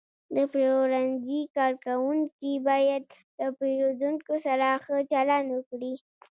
[0.35, 3.05] د پلورنځي کارکوونکي باید
[3.39, 5.93] له پیرودونکو سره ښه چلند وکړي.